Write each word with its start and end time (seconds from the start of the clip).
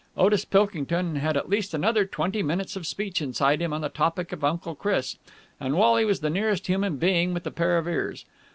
Otis 0.17 0.45
Pilkington 0.45 1.17
had 1.17 1.37
at 1.37 1.47
least 1.47 1.75
another 1.75 2.05
twenty 2.05 2.41
minutes 2.41 2.75
of 2.75 2.87
speech 2.87 3.21
inside 3.21 3.61
him 3.61 3.71
on 3.71 3.81
the 3.81 3.89
topic 3.89 4.31
of 4.31 4.43
Uncle 4.43 4.73
Chris, 4.73 5.17
and 5.59 5.75
Wally 5.75 6.05
was 6.05 6.21
the 6.21 6.29
nearest 6.31 6.65
human 6.65 6.97
being 6.97 7.35
with 7.35 7.45
a 7.45 7.51
pair 7.51 7.77
of 7.77 7.87
ears. 7.87 8.25